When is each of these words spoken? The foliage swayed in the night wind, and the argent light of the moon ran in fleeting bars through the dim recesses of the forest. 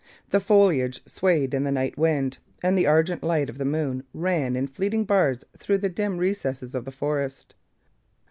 The 0.31 0.39
foliage 0.39 1.03
swayed 1.05 1.53
in 1.53 1.63
the 1.63 1.71
night 1.71 1.95
wind, 1.95 2.39
and 2.63 2.75
the 2.75 2.87
argent 2.87 3.21
light 3.21 3.51
of 3.51 3.59
the 3.59 3.65
moon 3.65 4.01
ran 4.15 4.55
in 4.55 4.65
fleeting 4.65 5.05
bars 5.05 5.43
through 5.59 5.77
the 5.77 5.89
dim 5.89 6.17
recesses 6.17 6.73
of 6.73 6.85
the 6.85 6.91
forest. 6.91 7.53